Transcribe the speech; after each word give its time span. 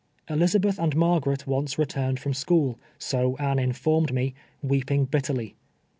Elizabeth 0.27 0.79
and 0.79 0.95
Margaret 0.95 1.45
once 1.45 1.77
returned 1.77 2.19
from 2.19 2.33
school— 2.33 2.79
so 2.97 3.37
Anne 3.37 3.59
informed 3.59 4.11
me— 4.11 4.33
weeping 4.63 5.05
bitterly. 5.05 5.53